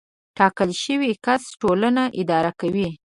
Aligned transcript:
ټاکل 0.37 0.69
شوی 0.83 1.11
کس 1.25 1.43
ټولنه 1.61 2.03
اداره 2.21 2.51
کوي. 2.59 2.89